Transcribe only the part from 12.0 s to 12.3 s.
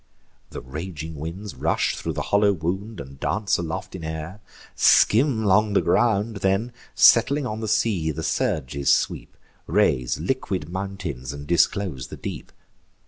the